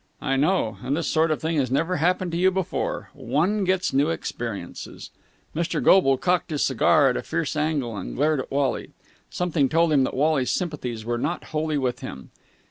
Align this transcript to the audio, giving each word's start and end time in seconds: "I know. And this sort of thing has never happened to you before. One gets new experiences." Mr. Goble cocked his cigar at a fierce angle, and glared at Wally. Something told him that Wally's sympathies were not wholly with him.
"I 0.19 0.35
know. 0.35 0.79
And 0.83 0.97
this 0.97 1.05
sort 1.07 1.29
of 1.29 1.39
thing 1.39 1.57
has 1.57 1.69
never 1.69 1.97
happened 1.97 2.31
to 2.31 2.37
you 2.39 2.49
before. 2.49 3.11
One 3.13 3.63
gets 3.65 3.93
new 3.93 4.09
experiences." 4.09 5.11
Mr. 5.55 5.79
Goble 5.79 6.17
cocked 6.17 6.49
his 6.49 6.63
cigar 6.65 7.09
at 7.09 7.17
a 7.17 7.21
fierce 7.21 7.55
angle, 7.55 7.95
and 7.95 8.15
glared 8.15 8.39
at 8.39 8.49
Wally. 8.51 8.89
Something 9.29 9.69
told 9.69 9.93
him 9.93 10.03
that 10.05 10.15
Wally's 10.15 10.49
sympathies 10.49 11.05
were 11.05 11.19
not 11.19 11.43
wholly 11.53 11.77
with 11.77 11.99
him. 11.99 12.31